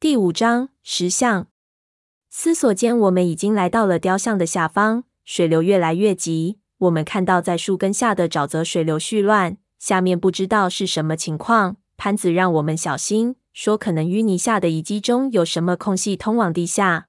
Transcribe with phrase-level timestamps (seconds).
[0.00, 1.48] 第五章石像。
[2.30, 5.04] 思索间，我们已经来到了雕像的下方。
[5.26, 11.76] 水流越来越急，我们看到在树根下的沼泽水流絮乱，下面不知道是什么情况。
[11.98, 17.08] 潘子让我们小心，说可能淤泥下的遗迹中有什么空隙通往地下，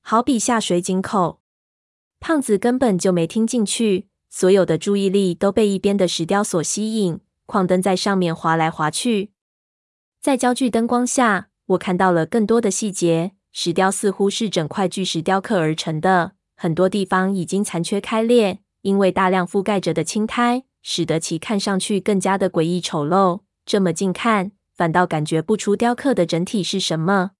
[0.00, 1.42] 好比下水井口。
[2.20, 9.32] 胖子根本就没听进去，所有的注意力都被一边的石雕所吸引，矿灯在上面滑来滑去，
[10.22, 11.47] 在焦距灯光下。
[11.68, 23.40] 我看到了更多的细节，石雕似乎是整块巨石雕刻而成的，很多地方已经残缺开裂，因为大量覆盖着的青苔，使得其看上去更加的诡异丑陋。
[23.66, 27.32] 这么近看，反倒感觉不出雕刻的整体是什么。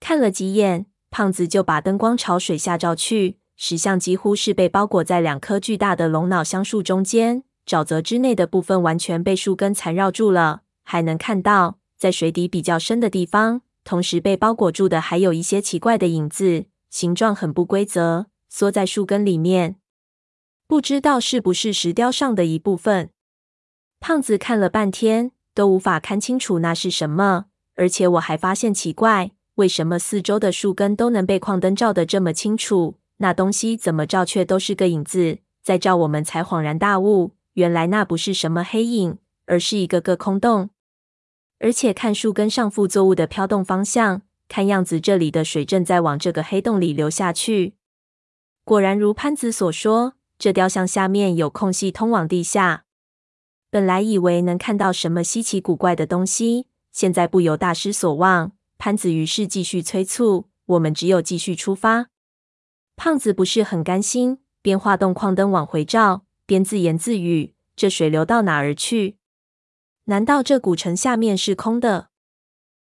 [0.00, 11.78] 看了几眼，胖子就把灯光朝水下照去，石像几乎是被包裹在两棵巨大的龙脑香树中间，沼泽之内的部分完全被树根缠绕住了，还能看到。
[11.96, 19.76] 在水底比较深的地方，同时被包裹住的还有一些奇怪的影子，形状很不规则，缩在树根里面，
[20.66, 23.10] 不知道是不是石雕上的一部分。
[24.00, 35.38] 胖子看了半天，都无法看清楚那是什么，而且我还发现奇怪，为什么四周的树根都能被矿灯照得这么清楚，那东西怎么照却都是个影子？
[35.62, 40.70] 再照我们才恍然大悟，原来那不是什么黑影，而是一个个空洞。
[41.58, 47.74] 而且看树根上副作物的飘动方向，看样子这里的水正在往这个黑洞里流下去。
[48.64, 52.84] 果然如潘子所说，这雕像下面有空隙通往地下。
[53.70, 58.52] 本来以为能看到什么稀奇古怪的东西，现在不由大失所望。
[58.78, 62.08] 潘子于是继续催促我们，只有继续出发。
[62.94, 69.16] 胖子不是很甘心，边画动矿灯往回照，边自言自语：“这水流到哪儿去？”
[70.08, 72.10] 难道这古城下面是空的？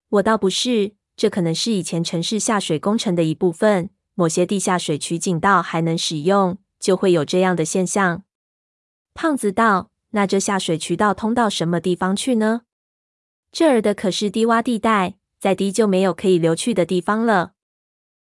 [0.08, 3.90] 我倒不是，这可能是以前城市下水工程的一部分。
[4.16, 8.24] 某些地下水渠井道还能使用，就会有这样的现象。
[9.14, 12.62] 胖子道：“那这下水渠道通到什么地方去呢？
[13.52, 17.54] 这儿的可是低洼地带，再低就没有可以流去的地方了。”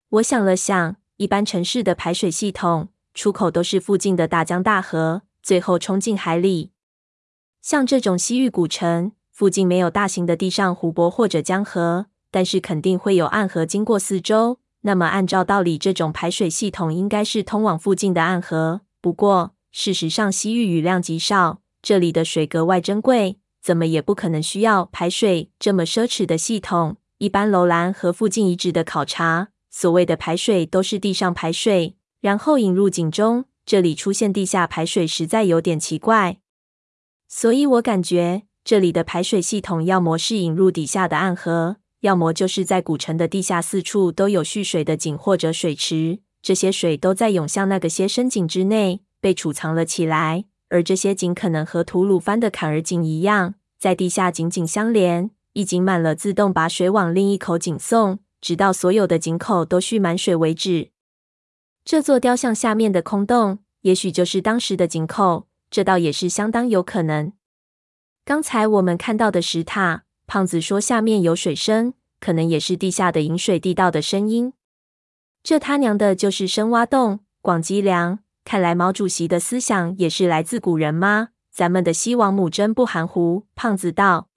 [0.09, 6.72] 我想了想，一般城市的排水系统出口都是附近的大江大河，最后冲进海里。
[7.67, 14.59] 像这种西域古城，附近没有大型的地上湖泊或者江河，但是肯定会有暗河经过四周。
[14.83, 18.79] 那么按照道理，这种排水系统应该是通往附近的暗河。
[19.01, 26.95] 不过事实上，西域雨量极少，这里的水格外珍贵，怎么也不可能需要排水这么奢侈的系统。
[27.17, 33.44] 一般楼兰和附近遗址的考察，所谓的排水都是地上排水，然后引入井中。
[33.66, 36.38] 这里出现地下排水，实在有点奇怪。
[37.38, 50.46] 所以我感觉这里的排水系统，要么是引入底下的暗河，要么就是在古城的地下四处都有蓄水的井或者水池，这些水都在涌向那个些深井之内，被储藏了起来。
[50.70, 60.90] 而这些井可能和吐鲁番的坎儿井一样，在地下井井相连，一井满了，自动把水往另一口井送，直到所有的井口都蓄满水为止。
[61.86, 65.47] 这座雕像下面的空洞，也许就是当时的井口。
[65.69, 67.33] 这倒也是相当有可能。
[68.25, 74.53] 刚才我们看到的石塔，胖子说下面有水声，可能也是地下的引水地道的声音。
[75.44, 78.19] 这他娘的就是深挖洞，广积粮。
[78.44, 81.29] 看来毛主席的思想也是来自古人吗？
[81.51, 83.45] 咱们的西王母真不含糊。
[83.56, 84.29] 胖子道。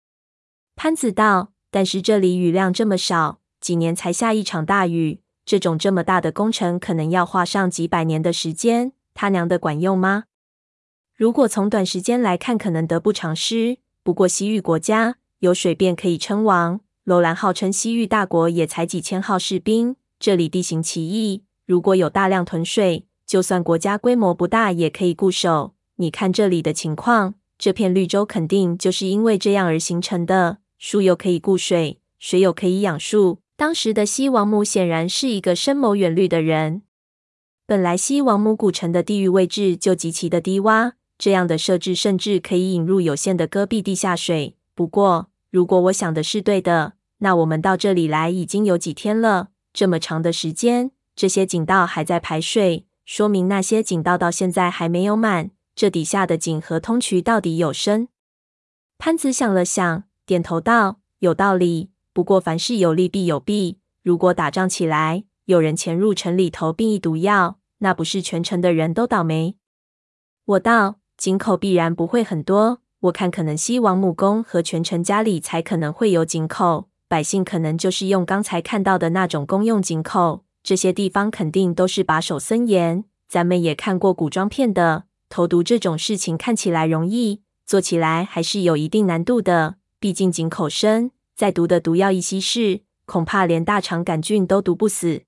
[0.77, 8.93] 潘子道，但是这里雨量这么少，几年才下一场大雨，这种这么大的工程，可能要花上几百年的时间。
[9.15, 10.25] 他娘的管用吗？
[11.19, 13.79] 如果从短时间来看，可能得不偿失。
[14.05, 19.97] 不过西域国家有水便可以称王，楼兰号称西域大国，也才几千号士兵。
[20.21, 25.75] 这里地形奇异，如果有大量囤水，就算国家规模不大，也可以固守。
[25.97, 30.59] 你看这里的情况，这片绿洲肯定就是因为这样而形成的。
[30.79, 33.41] 树又可以固水，水又可以养树。
[33.57, 36.83] 当时的西王母显然是一个深谋远虑的人。
[37.67, 40.93] 本来西王母古城的地域位置就极其的低洼。
[41.19, 44.55] 这样的设置甚至可以引入有限的戈壁地下水。
[44.75, 55.51] 不过，如果我想的是对的，那我们到这里来已经有几天了，这么长的时间，这些井道还在排水，说明那些井道到现在还没有满。
[55.75, 58.09] 这底下的井和通渠到底有深？
[58.97, 61.91] 潘子想了想，点头道：“有道理。
[62.13, 69.57] 不过凡事有利必有弊，如果打仗起来，有人潜入城里头并易毒药，那不是全城的人都倒霉？”
[70.47, 71.01] 我道。
[71.19, 80.45] 井口必然不会很多，我看可能西王母宫和全城家里才可能会有井口，百姓可能就是用刚才看到的那种公用井口。
[80.63, 83.05] 这些地方肯定都是把守森严。
[83.29, 89.75] 咱们也看过古装片的，投毒这种事情看起来容易，做起来还是有一定难度的。
[89.99, 95.23] 毕竟井口深，再毒的毒药一稀释，恐怕连大肠杆菌都毒不死。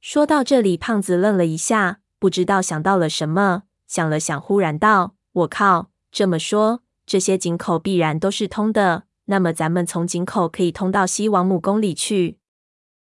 [0.00, 5.90] 说到这里，胖子愣了一下，不知道想到了什么，想了想，忽然道：“我靠！
[6.10, 9.04] 这么说，这些井口必然都是通的。
[9.26, 12.38] 那么，咱们从井口可以通到西王母宫里去？”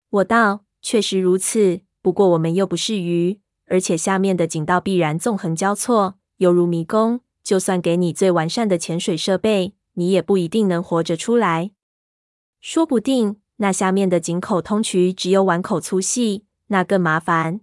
[0.10, 3.40] 我道：“确实如此，不过我们又不是鱼。”
[3.72, 7.22] 而且下面的井道必然纵横交错，犹如迷宫。
[7.44, 11.72] 就算给你最完善的潜水设备，你也不一定能活着出来。
[12.60, 17.62] 说不定那下面的井口通渠只有碗口粗细，那更麻烦。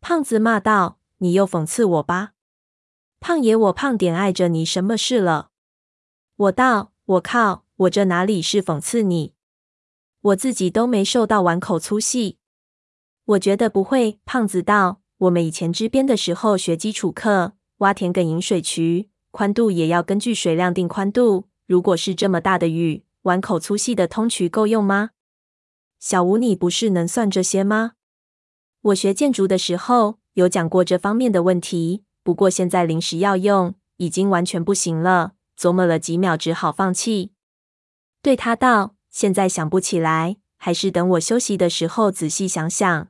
[0.00, 2.32] 胖子骂道：“你又讽刺我吧，
[3.20, 3.56] 胖爷！
[3.56, 5.50] 我胖点碍着你什么事了？”
[6.36, 9.34] 我道：“我靠，我这哪里是讽刺你？
[10.20, 12.38] 我自己都没受到碗口粗细。
[13.24, 15.00] 我觉得不会。”胖子道。
[15.18, 21.48] 我们以前支边的时候学基础课，挖田埂引水渠，宽度也要根据水量定宽度。
[21.66, 25.10] 如果是这么大的雨，碗口粗细的通渠够用吗？
[25.98, 27.94] 小吴，你不是能算这些吗？
[28.80, 35.32] 我学建筑的时候有讲过这方面的问题，不过现在临时要用，已经完全不行了。
[35.58, 37.32] 琢磨了几秒，只好放弃。
[38.22, 43.08] 对他道：“现在想不起来，还是等我休息的时候仔细想想。”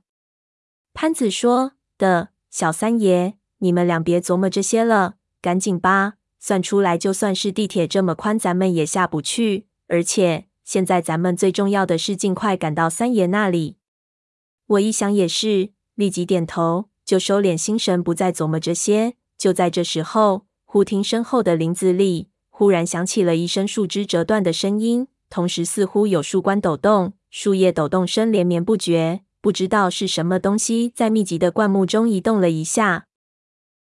[0.94, 1.72] 潘子说。
[1.98, 6.14] 的小三爷，你们俩别琢磨这些了，赶紧吧！
[6.38, 9.66] 算出来，就算是地铁这么宽，咱们也下不去。
[9.88, 13.78] 而且现在咱们最重要的是尽快赶到三爷那里。
[14.69, 19.14] 我一想也是，立即点头，就收敛心神，不再琢磨这些。
[19.38, 29.22] 就在这时候，忽听身后的林子里忽然响起了一声树枝折断的声音，同时似乎有树冠抖动，树叶抖动声连绵不绝。
[29.40, 33.06] 不知道是什么东西在密集的灌木中移动了一下。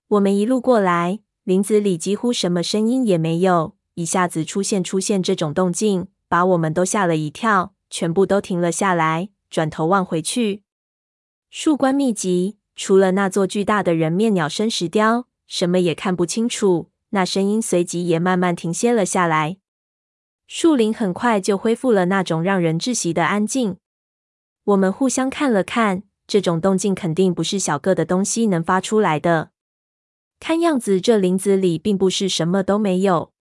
[0.09, 10.65] 我们一路过来，林子里几乎什么声音也没有，一下子出现出现这种动静，把我们都吓了一跳，全部都停了下来，转头望回去。
[11.51, 16.91] 树冠密集，除了那座巨大的人面鸟身石雕，什么也看不清楚。
[17.11, 19.59] 那声音随即也慢慢停歇了下来。
[20.47, 23.77] 树林很快就恢复了那种让人窒息的安静。
[24.65, 29.51] 我们互相看了看，这种动静肯定不是小个的东西能发出来的。
[30.41, 33.33] 看样子这林子里并不是什么都没有。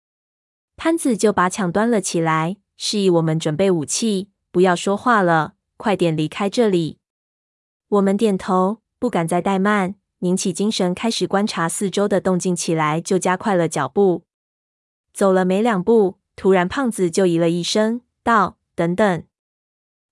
[0.76, 6.98] 潘子就把抢端了起来，示意我们准备武器，不要说话了，快点离开这里。
[7.88, 14.24] 我们点头，不敢再怠慢，拧起精神开始观察四周的动静起来，就加快了脚步。
[15.14, 19.24] 走了没两步，突然胖子就咦了一声，道：“等等。”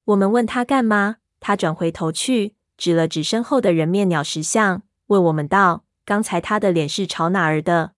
[0.07, 7.93] 我们问他干嘛，他转回头去，指了指身后的人面鸟石像，问我们道：“刚才他的脸是朝哪儿的？”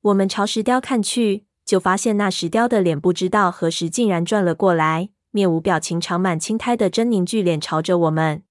[0.00, 8.42] 我们朝石雕看去，就发现那石雕的脸不知道何时竟然转了过来，面无表情、长满青苔的狰狞巨脸朝着我们。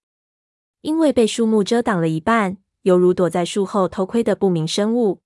[0.82, 5.22] 因为被树木遮挡了一半，犹如躲在树后偷窥的不明生物。